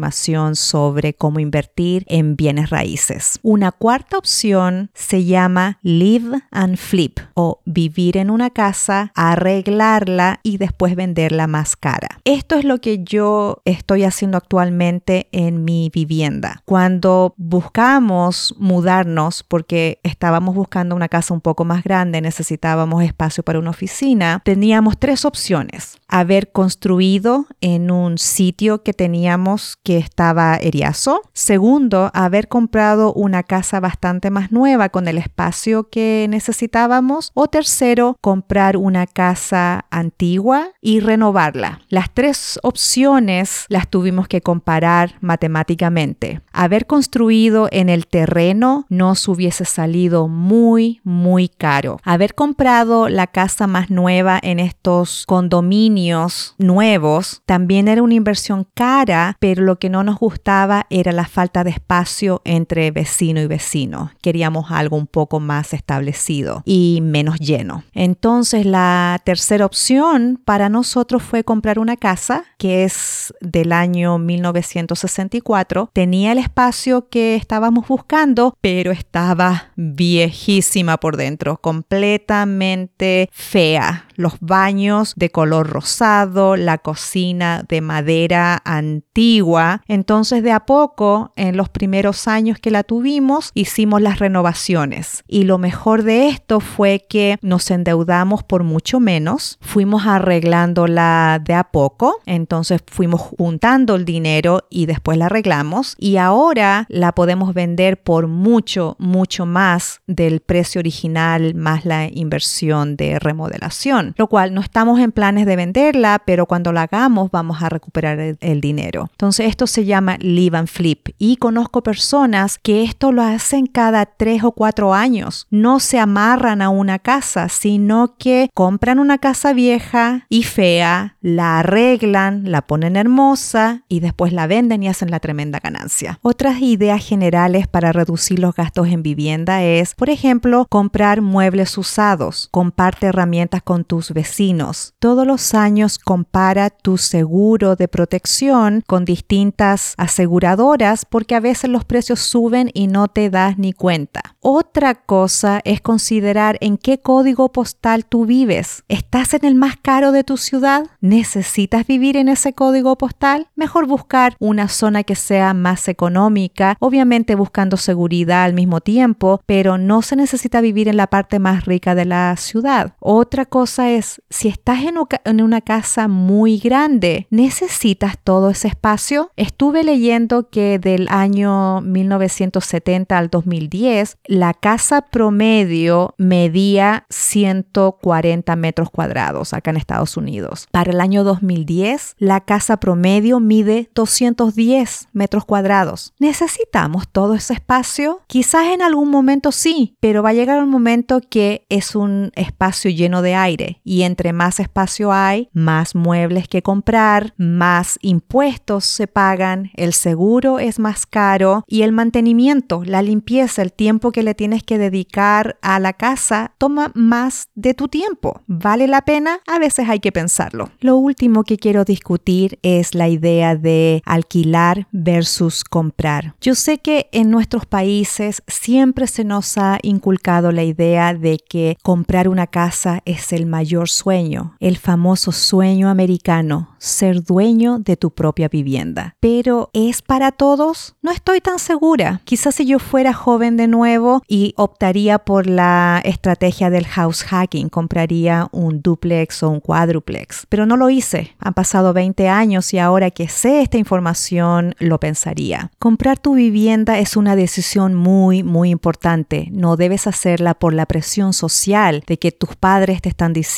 sobre 0.55 1.15
cómo 1.15 1.41
invertir 1.41 2.05
en 2.07 2.37
bienes 2.37 2.71
raíces. 2.71 3.39
Una 3.43 3.73
cuarta 3.73 4.19
opción 4.19 4.91
se 4.95 5.25
llama 5.25 5.79
live 5.83 6.43
and 6.51 6.77
flip 6.77 7.19
o 7.35 7.61
vivir 7.65 8.17
en 8.17 8.31
una 8.31 8.51
casa, 8.51 9.13
arreglarla 9.15 10.41
y 10.43 10.59
después 10.59 10.95
venderla 10.97 11.47
más 11.47 11.77
cara. 11.77 12.21
Esto 12.25 12.57
es 12.57 12.65
lo 12.65 12.79
que 12.79 13.03
yo 13.05 13.63
estoy 13.65 14.05
haciendo 14.05 14.37
actualmente 14.37 15.29
en 15.33 15.65
mi 15.65 15.91
vivienda. 15.93 16.63
Cuando 16.65 17.35
buscamos 17.37 18.55
mudarnos 18.59 19.43
porque 19.43 20.01
estábamos 20.03 20.55
buscando 20.55 20.95
una 20.95 21.09
casa 21.09 21.35
un 21.35 21.41
poco 21.41 21.65
más 21.65 21.83
grande, 21.83 22.21
necesitábamos 22.21 23.03
espacio 23.03 23.43
para 23.43 23.59
una 23.59 23.71
oficina, 23.71 24.41
teníamos 24.45 24.99
tres 24.99 25.25
opciones. 25.25 25.99
Haber 26.09 26.53
construido 26.53 27.47
en 27.61 27.91
un 27.91 28.19
sitio 28.19 28.83
que 28.83 28.93
teníamos 28.93 29.77
que 29.87 29.99
estaba 29.99 30.57
eriazo. 30.57 31.23
Segundo, 31.33 32.11
haber 32.13 32.49
comprado 32.49 33.13
una 33.13 33.45
casa 33.45 33.79
bastante 33.79 34.31
más 34.31 34.51
nueva 34.51 34.89
con 34.89 35.07
el 35.07 35.17
espacio 35.17 35.89
que 35.91 36.27
necesitábamos. 36.29 37.31
O 37.35 37.47
tercero, 37.47 38.17
comprar 38.21 38.77
una 38.77 39.07
casa 39.07 39.85
antigua 39.93 40.71
y 40.81 40.99
renovarla. 40.99 41.83
Las 41.89 42.13
tres 42.13 42.59
opciones 42.65 43.65
las 43.69 43.89
tuvimos 43.89 44.27
que 44.27 44.41
comparar 44.41 45.19
matemáticamente. 45.21 46.41
Haber 46.53 46.87
construido 46.87 47.69
en 47.71 47.89
el 47.89 48.09
terreno 48.09 48.87
nos 48.89 49.29
hubiese 49.29 49.65
salido 49.65 50.27
muy, 50.27 51.01
muy 51.05 51.49
caro. 51.49 52.01
Haber 52.03 52.35
comprado 52.35 53.09
la 53.09 53.29
casa 53.29 53.69
más 53.69 53.89
nueva 53.89 54.41
en 54.43 54.59
estos 54.59 55.23
condominios 55.29 56.57
nuevos 56.59 57.43
también 57.47 57.87
era 57.87 58.03
una 58.03 58.15
inversión 58.15 58.67
cara, 58.75 59.37
pero 59.39 59.63
lo 59.63 59.76
que 59.79 59.91
no 59.91 60.03
nos 60.03 60.19
gustaba 60.19 60.87
era 60.91 61.13
la 61.13 61.27
falta 61.27 61.65
de 61.65 61.71
espacio 61.71 62.43
entre 62.45 62.91
vecino 62.91 63.41
y 63.41 63.47
vecino. 63.47 64.11
Queríamos 64.23 64.71
algo 64.71 64.97
un 64.97 65.07
poco 65.07 65.41
más 65.41 65.73
establecido 65.73 66.63
y 66.65 67.01
menos 67.03 67.39
lleno. 67.39 67.85
Entonces 67.93 68.67
la 68.67 69.21
tercera 69.25 69.67
opción 69.67 70.41
para 70.45 70.69
nosotros 70.69 71.23
fue 71.23 71.45
comprar 71.45 71.79
una 71.79 71.97
casa 71.97 72.45
que 72.59 72.85
es 72.85 73.35
del 73.41 73.73
año 73.73 74.19
1964. 74.19 75.91
Tenía 75.93 76.33
el 76.33 76.39
espacio 76.39 77.09
que 77.09 77.37
estábamos 77.37 77.89
buscando, 77.89 78.57
pero 78.61 78.93
estaba 78.93 79.73
viejísima 79.77 80.97
por 80.99 81.17
dentro, 81.17 81.59
completamente 81.59 83.29
fea 83.33 84.06
los 84.17 84.35
baños 84.41 85.15
de 85.17 85.31
color 85.31 85.69
rosado, 85.69 86.57
la 86.57 86.79
cocina 86.79 87.65
de 87.69 87.81
madera 87.81 88.61
antigua. 88.65 89.83
Entonces 89.87 90.43
de 90.43 90.53
a 90.53 90.61
poco, 90.61 91.33
en 91.37 91.57
los 91.57 91.69
primeros 91.69 92.29
años 92.29 92.59
que 92.59 92.71
la 92.71 92.83
tuvimos, 92.83 93.51
hicimos 93.55 94.03
las 94.03 94.19
renovaciones. 94.19 95.23
Y 95.27 95.45
lo 95.45 95.59
mejor 95.59 96.03
de 96.03 96.29
esto 96.29 96.61
fue 96.61 97.05
que 97.09 97.39
nos 97.43 97.71
endeudamos 97.71 98.43
por 98.43 98.63
mucho 98.65 99.01
menos, 99.01 99.59
fuimos 99.61 100.07
arreglándola 100.07 101.41
de 101.45 101.55
a 101.55 101.65
poco, 101.65 102.21
entonces 102.27 102.83
fuimos 102.87 103.21
juntando 103.21 103.95
el 103.95 104.05
dinero 104.05 104.67
y 104.71 104.87
después 104.87 105.19
la 105.19 105.27
arreglamos 105.27 105.97
y 105.99 106.17
ahora 106.17 106.87
la 106.89 107.13
podemos 107.13 107.55
vender 107.55 108.03
por 108.03 108.27
mucho, 108.27 108.97
mucho 108.99 109.47
más 109.47 110.01
del 110.07 110.41
precio 110.41 110.79
original 110.79 111.55
más 111.55 111.85
la 111.85 112.09
inversión 112.11 112.97
de 112.97 113.19
remodelación 113.19 114.06
lo 114.17 114.27
cual 114.29 114.55
no 114.55 114.61
estamos 114.61 115.01
en 115.01 115.13
planes 115.13 115.47
de 115.47 115.57
venderla, 115.57 116.23
pero 116.25 116.47
cuando 116.47 116.73
la 116.73 116.83
hagamos 116.83 117.31
vamos 117.31 117.63
a 117.63 117.69
recuperar 117.69 118.19
el, 118.19 118.61
dinero. 118.61 119.09
Entonces 119.13 119.49
esto 119.49 119.67
se 119.67 119.85
llama 119.85 120.17
live 120.19 120.57
and 120.57 120.69
flip 120.69 121.09
y 121.19 121.37
conozco 121.37 121.83
personas 121.83 122.59
que 122.59 122.83
esto 122.83 123.13
lo 123.13 123.23
hacen 123.23 123.67
cada 123.67 124.07
tres 124.07 124.43
o 124.45 124.53
cuatro 124.53 124.95
años. 124.95 125.47
No 125.51 125.79
se 125.79 125.99
amarran 125.99 126.63
a 126.63 126.71
una 126.71 126.99
casa, 126.99 127.49
sino 127.49 128.17
que 128.17 128.51
compran 128.55 128.99
una 128.99 129.19
casa 129.19 129.53
vieja 129.53 130.27
y 130.29 130.43
fea, 130.43 131.17
la 131.21 131.61
arreglan, 131.61 132.51
la 132.51 132.63
ponen 132.63 132.97
hermosa 132.97 133.83
y 133.89 134.01
después 134.01 134.33
la 134.33 134.47
venden 134.47 134.83
y 134.83 134.89
hacen 134.89 135.11
la 135.11 135.21
tremenda 135.21 135.61
ganancia. 135.61 136.19
Otras 136.23 136.61
ideas 136.61 137.05
generales 137.05 137.69
para 137.69 137.93
reducir 137.93 138.39
los 138.39 138.55
gastos 138.55 138.89
en 138.89 139.03
vivienda 139.03 139.63
es, 139.63 139.95
por 139.95 140.11
ejemplo, 140.11 140.67
comprar 140.69 141.21
muebles 141.21 141.77
usados, 141.79 142.49
comparte 142.51 143.07
herramientas 143.07 143.63
con 143.63 143.85
tu 143.85 143.96
vecinos. 144.13 144.95
Todos 144.99 145.27
los 145.27 145.55
años 145.55 145.99
compara 145.99 146.71
tu 146.71 146.99
seguro 146.99 147.77
de 147.77 147.89
protección 147.89 148.83
con 148.87 149.05
distintas 149.05 149.95
aseguradoras 149.97 151.05
porque 151.05 151.35
a 151.35 151.41
veces 151.41 151.71
los 151.71 151.85
precios 151.85 152.21
suben 152.21 152.71
y 152.75 152.87
no 152.87 153.09
te 153.09 153.31
das 153.31 153.59
ni 153.59 153.73
cuenta. 153.73 154.37
Otra 154.41 154.95
cosa 154.95 155.61
es 155.65 155.81
considerar 155.81 156.59
en 156.61 156.79
qué 156.79 156.99
código 156.99 157.51
postal 157.53 158.05
tú 158.05 158.27
vives. 158.27 158.85
¿Estás 158.89 159.35
en 159.35 159.45
el 159.45 159.55
más 159.55 159.77
caro 159.77 160.13
de 160.13 160.25
tu 160.25 160.37
ciudad? 160.37 160.87
¿Necesitas 161.01 161.87
vivir 161.87 162.17
en 162.17 162.29
ese 162.29 162.53
código 162.53 162.97
postal? 162.97 163.49
Mejor 163.57 163.87
buscar 163.87 164.37
una 164.39 164.69
zona 164.69 165.03
que 165.03 165.17
sea 165.17 165.55
más 165.55 165.89
económica, 165.89 166.77
obviamente 166.81 167.35
buscando 167.35 167.77
seguridad 167.77 168.45
al 168.45 168.55
mismo 168.55 168.81
tiempo, 168.81 169.41
pero 169.47 169.79
no 169.79 170.03
se 170.03 170.17
necesita 170.17 170.61
vivir 170.61 170.89
en 170.89 170.97
la 170.97 171.07
parte 171.07 171.39
más 171.39 171.65
rica 171.65 171.95
de 171.95 172.05
la 172.05 172.37
ciudad. 172.37 172.95
Otra 173.01 173.47
cosa 173.47 173.86
es, 173.91 174.23
si 174.31 174.49
estás 174.49 174.81
en 174.83 175.43
una 175.43 175.61
casa 175.61 176.09
muy 176.09 176.59
grande, 176.59 177.27
¿necesitas 177.31 178.19
todo 178.23 178.51
ese 178.51 178.69
espacio? 178.69 179.31
Estuve 179.37 179.85
leyendo 179.85 180.49
que 180.51 180.79
del 180.79 181.07
año 181.11 181.81
1970 181.81 183.17
al 183.17 183.31
2010, 183.31 184.19
la 184.27 184.55
casa 184.55 185.03
promedio 185.03 186.15
medía 186.19 187.07
140 187.11 188.57
metros 188.57 188.91
cuadrados 188.91 189.55
acá 189.55 189.71
en 189.71 189.77
Estados 189.77 190.17
Unidos. 190.17 190.67
Para 190.71 190.93
el 190.93 191.01
año 191.01 191.25
2010, 191.25 192.17
la 192.19 192.41
casa 192.41 192.79
promedio 192.79 193.41
mide 193.41 193.91
210 193.95 195.09
metros 195.13 195.45
cuadrados. 195.45 196.15
¿Necesitamos 196.19 197.09
todo 197.09 197.35
ese 197.35 197.55
espacio? 197.55 198.21
Quizás 198.27 198.67
en 198.69 198.83
algún 198.83 199.11
momento 199.11 199.53
sí, 199.53 199.97
pero 200.01 200.23
va 200.23 200.31
a 200.31 200.35
llegar 200.35 200.63
un 200.63 200.71
momento 200.71 201.21
que 201.21 201.67
es 201.69 201.95
un 201.95 202.33
espacio 202.35 202.91
lleno 202.91 203.23
de 203.23 203.35
aire 203.35 203.76
y 203.85 204.03
entre 204.03 204.33
más 204.33 204.61
espacio 204.61 205.13
hay, 205.13 205.49
más 205.53 205.95
muebles 205.95 206.49
que 206.49 206.63
comprar, 206.63 207.35
más 207.37 207.99
impuestos 208.03 208.85
se 208.85 209.07
pagan, 209.07 209.71
el 209.75 209.93
seguro 209.93 210.59
es 210.59 210.79
más 210.79 211.07
caro 211.07 211.65
y 211.67 211.83
el 211.83 211.93
mantenimiento, 211.93 212.83
la 212.85 213.03
limpieza, 213.03 213.63
el 213.63 213.73
tiempo 213.73 214.13
que 214.13 214.23
le 214.23 214.35
tienes 214.35 214.63
que 214.63 214.79
dedicar 214.79 215.59
a 215.63 215.79
la 215.79 215.93
casa 215.93 216.55
toma 216.59 216.93
más 216.95 217.49
de 217.55 217.75
tu 217.75 217.89
tiempo. 217.89 218.43
¿Vale 218.47 218.87
la 218.87 219.03
pena? 219.03 219.41
A 219.47 219.59
veces 219.59 219.89
hay 219.89 220.01
que 220.01 220.13
pensarlo. 220.13 220.71
Lo 220.81 220.97
último 220.97 221.45
que 221.45 221.59
quiero 221.59 221.85
discutir 221.85 222.59
es 222.63 222.95
la 222.95 223.09
idea 223.09 223.57
de 223.57 224.03
alquilar 224.05 224.89
versus 224.93 225.65
comprar. 225.65 226.35
Yo 226.41 226.55
sé 226.55 226.79
que 226.79 227.09
en 227.13 227.31
nuestros 227.31 227.67
países 227.67 228.43
siempre 228.47 229.07
se 229.07 229.25
nos 229.25 229.59
ha 229.59 229.79
inculcado 229.83 230.53
la 230.53 230.65
idea 230.65 231.15
de 231.15 231.39
que 231.39 231.77
comprar 231.83 232.29
una 232.29 232.47
casa 232.47 233.01
es 233.05 233.33
el 233.33 233.47
mayor 233.47 233.66
sueño, 233.87 234.55
el 234.61 234.77
famoso 234.77 235.33
sueño 235.33 235.89
americano, 235.89 236.77
ser 236.79 237.23
dueño 237.23 237.79
de 237.79 237.97
tu 237.97 238.11
propia 238.11 238.49
vivienda. 238.49 239.15
Pero 239.21 239.71
¿es 239.73 240.03
para 240.03 240.33
todos? 240.33 240.95
No 241.03 241.11
estoy 241.11 241.41
tan 241.41 241.59
segura. 241.59 242.21
Quizás 242.25 242.55
si 242.55 242.67
yo 242.67 242.79
fuera 242.79 243.13
joven 243.13 243.57
de 243.57 243.67
nuevo 243.67 244.23
y 244.29 244.55
optaría 244.57 245.19
por 245.19 245.47
la 245.47 246.01
estrategia 246.05 246.71
del 246.71 246.87
house 246.87 247.25
hacking, 247.25 247.69
compraría 247.69 248.49
un 248.53 248.83
duplex 248.83 249.43
o 249.43 249.51
un 249.51 249.61
cuádruplex. 249.61 250.47
Pero 250.49 250.65
no 250.65 250.77
lo 250.77 250.91
hice. 250.91 251.35
Han 251.39 251.55
pasado 251.55 251.93
20 251.93 252.29
años 252.29 252.73
y 252.73 252.79
ahora 252.79 253.11
que 253.11 253.29
sé 253.29 253.63
esta 253.63 253.79
información 253.79 254.75
lo 254.79 255.01
pensaría. 255.01 255.71
Comprar 255.79 256.19
tu 256.19 256.35
vivienda 256.35 256.99
es 256.99 257.17
una 257.17 257.37
decisión 257.37 257.95
muy, 257.95 258.43
muy 258.43 258.71
importante. 258.71 259.49
No 259.51 259.77
debes 259.77 260.07
hacerla 260.07 260.55
por 260.55 260.73
la 260.73 260.87
presión 260.87 261.33
social 261.33 262.05
de 262.07 262.19
que 262.19 262.33
tus 262.33 262.55
padres 262.55 263.03
te 263.03 263.09
están 263.09 263.33
diciendo 263.33 263.56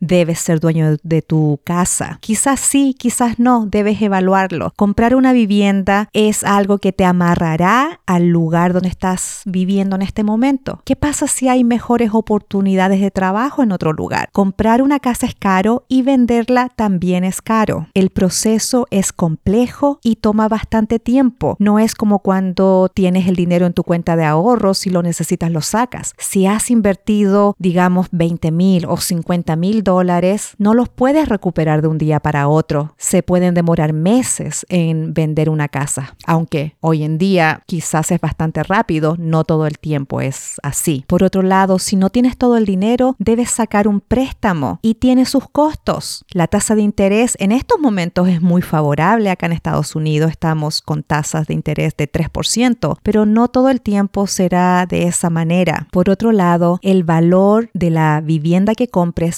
debes 0.00 0.40
ser 0.40 0.60
dueño 0.60 0.96
de 1.02 1.22
tu 1.22 1.60
casa. 1.64 2.18
Quizás 2.20 2.60
sí, 2.60 2.94
quizás 2.98 3.38
no, 3.38 3.66
debes 3.66 4.00
evaluarlo. 4.02 4.72
Comprar 4.76 5.14
una 5.14 5.32
vivienda 5.32 6.08
es 6.12 6.44
algo 6.44 6.78
que 6.78 6.92
te 6.92 7.04
amarrará 7.04 8.00
al 8.06 8.28
lugar 8.28 8.72
donde 8.72 8.88
estás 8.88 9.42
viviendo 9.46 9.96
en 9.96 10.02
este 10.02 10.24
momento. 10.24 10.82
¿Qué 10.84 10.96
pasa 10.96 11.26
si 11.26 11.48
hay 11.48 11.64
mejores 11.64 12.10
oportunidades 12.12 13.00
de 13.00 13.10
trabajo 13.10 13.62
en 13.62 13.72
otro 13.72 13.92
lugar? 13.92 14.28
Comprar 14.32 14.82
una 14.82 15.00
casa 15.00 15.26
es 15.26 15.34
caro 15.34 15.84
y 15.88 16.02
venderla 16.02 16.68
también 16.74 17.24
es 17.24 17.40
caro. 17.40 17.86
El 17.94 18.10
proceso 18.10 18.86
es 18.90 19.12
complejo 19.12 19.98
y 20.02 20.16
toma 20.16 20.48
bastante 20.48 20.98
tiempo. 20.98 21.56
No 21.58 21.78
es 21.78 21.94
como 21.94 22.18
cuando 22.18 22.90
tienes 22.92 23.28
el 23.28 23.36
dinero 23.36 23.66
en 23.66 23.72
tu 23.72 23.82
cuenta 23.82 24.16
de 24.16 24.24
ahorros 24.24 24.86
y 24.86 24.90
lo 24.90 25.02
necesitas 25.02 25.50
lo 25.50 25.60
sacas. 25.60 26.14
Si 26.18 26.46
has 26.46 26.70
invertido, 26.70 27.54
digamos, 27.58 28.08
20 28.12 28.50
mil 28.50 28.86
o 28.86 28.96
50 28.98 29.27
mil 29.56 29.82
dólares, 29.82 30.54
no 30.58 30.74
los 30.74 30.88
puedes 30.88 31.28
recuperar 31.28 31.82
de 31.82 31.88
un 31.88 31.98
día 31.98 32.20
para 32.20 32.48
otro. 32.48 32.94
Se 32.96 33.22
pueden 33.22 33.54
demorar 33.54 33.92
meses 33.92 34.64
en 34.68 35.12
vender 35.12 35.50
una 35.50 35.68
casa, 35.68 36.16
aunque 36.26 36.76
hoy 36.80 37.02
en 37.02 37.18
día 37.18 37.62
quizás 37.66 38.10
es 38.10 38.20
bastante 38.20 38.62
rápido, 38.62 39.16
no 39.18 39.44
todo 39.44 39.66
el 39.66 39.78
tiempo 39.78 40.20
es 40.20 40.56
así. 40.62 41.04
Por 41.06 41.22
otro 41.22 41.42
lado, 41.42 41.78
si 41.78 41.96
no 41.96 42.10
tienes 42.10 42.36
todo 42.36 42.56
el 42.56 42.64
dinero, 42.64 43.16
debes 43.18 43.50
sacar 43.50 43.86
un 43.86 44.00
préstamo 44.00 44.78
y 44.82 44.94
tiene 44.94 45.24
sus 45.24 45.48
costos. 45.48 46.24
La 46.30 46.46
tasa 46.46 46.74
de 46.74 46.82
interés 46.82 47.36
en 47.38 47.52
estos 47.52 47.78
momentos 47.78 48.28
es 48.28 48.40
muy 48.40 48.62
favorable. 48.62 49.30
Acá 49.30 49.46
en 49.46 49.52
Estados 49.52 49.94
Unidos 49.94 50.30
estamos 50.30 50.80
con 50.80 51.02
tasas 51.02 51.46
de 51.46 51.54
interés 51.54 51.96
de 51.96 52.10
3%, 52.10 52.98
pero 53.02 53.26
no 53.26 53.48
todo 53.48 53.68
el 53.68 53.80
tiempo 53.80 54.26
será 54.26 54.86
de 54.86 55.04
esa 55.04 55.30
manera. 55.30 55.88
Por 55.90 56.10
otro 56.10 56.32
lado, 56.32 56.78
el 56.82 57.04
valor 57.04 57.70
de 57.74 57.90
la 57.90 58.20
vivienda 58.20 58.74
que 58.74 58.88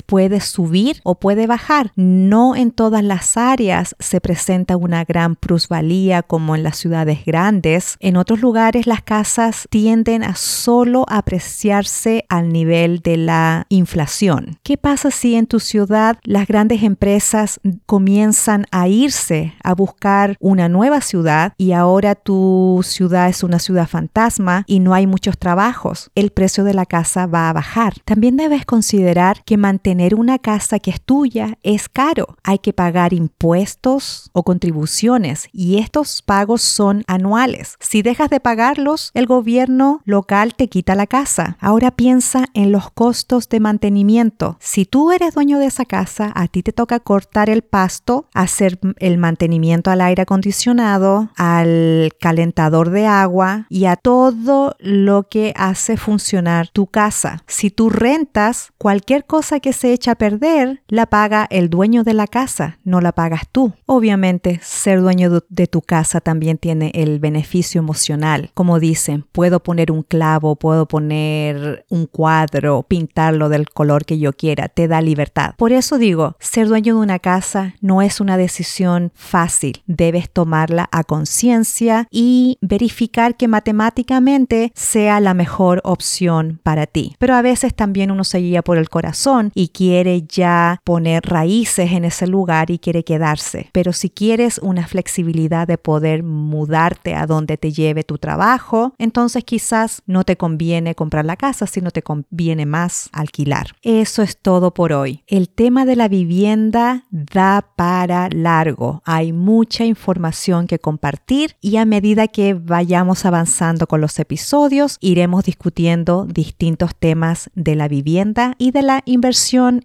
puede 0.07 0.41
subir 0.41 1.01
o 1.05 1.15
puede 1.15 1.47
bajar. 1.47 1.93
No 1.97 2.55
en 2.55 2.71
todas 2.71 3.03
las 3.03 3.37
áreas 3.37 3.97
se 3.99 4.21
presenta 4.21 4.77
una 4.77 5.05
gran 5.05 5.37
plusvalía 5.37 6.23
como 6.23 6.55
en 6.55 6.63
las 6.63 6.77
ciudades 6.77 7.25
grandes. 7.25 7.97
En 8.01 8.17
otros 8.17 8.41
lugares 8.41 8.87
las 8.87 9.03
casas 9.03 9.67
tienden 9.71 10.23
a 10.23 10.35
solo 10.35 11.05
apreciarse 11.09 12.25
al 12.29 12.53
nivel 12.53 13.01
de 13.01 13.17
la 13.17 13.67
inflación. 13.69 14.59
¿Qué 14.63 14.77
pasa 14.77 15.11
si 15.11 15.35
en 15.35 15.47
tu 15.47 15.61
ciudad 15.61 16.19
las 16.25 16.47
grandes 16.47 16.83
empresas 16.83 17.61
comienzan 17.87 18.67
a 18.71 18.89
irse 18.89 19.55
a 19.63 19.75
buscar 19.75 20.37
una 20.41 20.69
nueva 20.69 21.01
ciudad 21.01 21.55
y 21.57 21.73
ahora 21.73 22.15
tu 22.15 22.81
ciudad 22.85 23.29
es 23.29 23.43
una 23.43 23.59
ciudad 23.59 23.89
fantasma 23.89 24.65
y 24.67 24.81
no 24.81 24.95
hay 24.95 25.07
muchos 25.07 25.39
trabajos? 25.39 26.11
El 26.15 26.31
precio 26.31 26.65
de 26.65 26.75
la 26.75 26.87
casa 26.87 27.27
va 27.27 27.49
a 27.49 27.53
bajar. 27.53 27.95
También 28.05 28.37
debes 28.37 28.67
considerar 28.67 29.43
que 29.45 29.57
mantener 29.71 30.17
una 30.17 30.41
casa 30.41 30.81
que 30.81 30.91
es 30.91 31.01
tuya 31.01 31.57
es 31.63 31.89
caro. 31.89 32.37
Hay 32.43 32.59
que 32.59 32.73
pagar 32.73 33.13
impuestos 33.13 34.29
o 34.33 34.43
contribuciones 34.43 35.49
y 35.53 35.79
estos 35.79 36.23
pagos 36.23 36.61
son 36.61 37.05
anuales. 37.07 37.77
Si 37.79 38.03
dejas 38.03 38.31
de 38.31 38.41
pagarlos, 38.41 39.13
el 39.15 39.27
gobierno 39.27 40.01
local 40.05 40.57
te 40.57 40.67
quita 40.67 40.97
la 40.97 41.07
casa. 41.07 41.57
Ahora 41.61 41.93
piensa 41.93 42.47
en 42.53 42.73
los 42.73 42.91
costos 42.91 43.49
de 43.49 43.61
mantenimiento. 43.61 44.57
Si 44.59 44.87
tú 44.87 45.13
eres 45.13 45.35
dueño 45.35 45.61
de 45.61 45.67
esa 45.67 45.85
casa, 45.85 46.33
a 46.35 46.49
ti 46.49 46.65
te 46.65 46.73
toca 46.73 46.99
cortar 46.99 47.49
el 47.49 47.63
pasto, 47.63 48.27
hacer 48.35 48.81
el 48.99 49.19
mantenimiento 49.19 49.93
al 49.93 50.01
aire 50.01 50.23
acondicionado, 50.23 51.31
al 51.37 52.11
calentador 52.19 52.91
de 52.91 53.07
agua 53.07 53.67
y 53.69 53.85
a 53.85 53.95
todo 53.95 54.75
lo 54.81 55.29
que 55.29 55.53
hace 55.55 55.97
funcionar 55.97 56.67
tu 56.71 56.89
casa. 56.89 57.45
Si 57.47 57.71
tú 57.71 57.89
rentas, 57.89 58.73
cualquier 58.79 59.27
cosa 59.27 59.60
que 59.61 59.73
se 59.73 59.93
echa 59.93 60.13
a 60.13 60.17
perder, 60.17 60.83
la 60.89 61.07
paga 61.07 61.47
el 61.51 61.71
dueño 61.71 62.05
de 62.05 62.15
la 62.15 62.27
casa, 62.27 62.79
no 62.85 63.01
la 63.01 63.13
pagas 63.13 63.43
tú. 63.51 63.73
Obviamente, 63.87 64.61
ser 64.63 65.01
dueño 65.01 65.43
de 65.49 65.67
tu 65.67 65.83
casa 65.83 66.21
también 66.21 66.59
tiene 66.59 66.91
el 66.95 67.21
beneficio 67.21 67.79
emocional. 67.79 68.51
Como 68.55 68.81
dicen, 68.81 69.25
puedo 69.33 69.63
poner 69.63 69.93
un 69.93 70.03
clavo, 70.03 70.57
puedo 70.57 70.87
poner 70.87 71.85
un 71.89 72.07
cuadro, 72.07 72.83
pintarlo 72.83 73.49
del 73.49 73.69
color 73.71 74.05
que 74.05 74.19
yo 74.19 74.33
quiera, 74.33 74.69
te 74.69 74.89
da 74.89 75.01
libertad. 75.01 75.55
Por 75.57 75.73
eso 75.73 75.99
digo, 75.99 76.37
ser 76.41 76.69
dueño 76.69 76.95
de 76.95 77.01
una 77.01 77.19
casa 77.19 77.75
no 77.81 78.03
es 78.03 78.21
una 78.21 78.37
decisión 78.37 79.13
fácil. 79.15 79.83
Debes 79.87 80.31
tomarla 80.31 80.89
a 80.93 81.05
conciencia 81.05 82.09
y 82.11 82.59
verificar 82.61 83.37
que 83.37 83.49
matemáticamente 83.49 84.73
sea 84.75 85.21
la 85.21 85.35
mejor 85.35 85.81
opción 85.85 86.61
para 86.63 86.87
ti. 86.87 87.15
Pero 87.19 87.35
a 87.35 87.43
veces 87.43 87.75
también 87.75 88.11
uno 88.11 88.25
se 88.25 88.39
guía 88.39 88.63
por 88.63 88.79
el 88.79 88.89
corazón 88.89 89.50
y 89.55 89.69
quiere 89.69 90.23
ya 90.23 90.81
poner 90.85 91.23
raíces 91.25 91.93
en 91.93 92.05
ese 92.05 92.27
lugar 92.27 92.71
y 92.71 92.79
quiere 92.79 93.05
quedarse. 93.05 93.71
Pero 93.73 93.93
si 93.93 94.11
quieres 94.11 94.59
una 94.59 94.87
flexibilidad 94.87 95.67
de 95.67 95.79
poder 95.79 96.23
mudarte 96.23 97.15
a 97.15 97.27
donde 97.27 97.57
te 97.57 97.73
lleve 97.73 98.05
tu 98.05 98.19
trabajo, 98.19 98.95
entonces 98.99 99.45
quizás 99.45 100.03
no 100.07 100.25
te 100.25 100.37
conviene 100.37 100.95
comprar 100.95 101.25
la 101.25 101.37
casa, 101.37 101.67
sino 101.67 101.91
te 101.91 102.03
conviene 102.03 102.67
más 102.67 103.09
alquilar. 103.13 103.75
Eso 103.83 104.23
es 104.23 104.39
todo 104.39 104.73
por 104.75 104.93
hoy. 104.93 105.23
El 105.27 105.49
tema 105.49 105.85
de 105.85 105.97
la 105.97 106.09
vivienda 106.09 107.05
da 107.11 107.67
para 107.77 108.29
largo. 108.31 109.03
Hay 109.05 109.33
mucha 109.33 109.85
información 109.85 110.67
que 110.67 110.79
compartir 110.79 111.57
y 111.61 111.77
a 111.77 111.85
medida 111.85 112.29
que 112.29 112.55
vayamos 112.55 113.25
avanzando 113.25 113.87
con 113.87 114.01
los 114.01 114.19
episodios, 114.19 114.97
iremos 115.01 115.45
discutiendo 115.45 116.27
distintos 116.27 116.95
temas 116.95 117.51
de 117.55 117.75
la 117.75 117.89
vivienda 117.89 118.55
y 118.59 118.71
de 118.71 118.83
la 118.83 119.03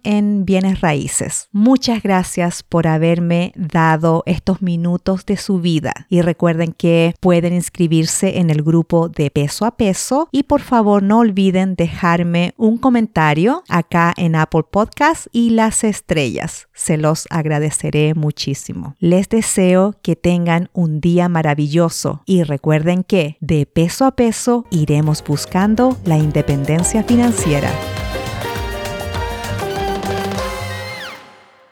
en 0.04 0.44
bienes 0.44 0.80
raíces. 0.80 1.48
Muchas 1.50 2.02
gracias 2.02 2.62
por 2.62 2.86
haberme 2.86 3.52
dado 3.56 4.22
estos 4.26 4.60
minutos 4.60 5.24
de 5.24 5.36
su 5.36 5.60
vida 5.60 6.06
y 6.10 6.20
recuerden 6.20 6.72
que 6.72 7.14
pueden 7.20 7.54
inscribirse 7.54 8.38
en 8.38 8.50
el 8.50 8.62
grupo 8.62 9.08
de 9.08 9.30
peso 9.30 9.64
a 9.64 9.76
peso 9.76 10.28
y 10.30 10.42
por 10.42 10.60
favor 10.60 11.02
no 11.02 11.20
olviden 11.20 11.74
dejarme 11.74 12.52
un 12.58 12.76
comentario 12.76 13.64
acá 13.68 14.12
en 14.16 14.36
Apple 14.36 14.64
Podcast 14.70 15.26
y 15.32 15.50
las 15.50 15.84
estrellas. 15.84 16.68
Se 16.74 16.98
los 16.98 17.26
agradeceré 17.30 18.14
muchísimo. 18.14 18.94
Les 18.98 19.28
deseo 19.28 19.96
que 20.02 20.16
tengan 20.16 20.68
un 20.74 21.00
día 21.00 21.28
maravilloso 21.28 22.22
y 22.26 22.42
recuerden 22.42 23.04
que 23.04 23.38
de 23.40 23.64
peso 23.64 24.04
a 24.04 24.14
peso 24.14 24.66
iremos 24.70 25.24
buscando 25.26 25.96
la 26.04 26.18
independencia 26.18 27.02
financiera. 27.02 27.70